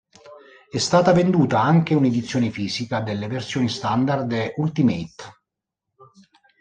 [0.67, 5.31] È stata venduta anche un’edizione fisica delle versioni "Standard" e "Ultimate".